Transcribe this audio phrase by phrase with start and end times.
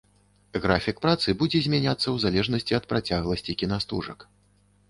[0.63, 4.19] Графік працы будзе змяняцца ў залежнасці ад працягласці кінастужак.